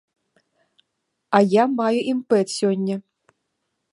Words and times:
А 1.39 1.41
я 1.43 1.63
маю 1.81 1.99
імпэт 2.13 2.47
сёння. 2.59 2.95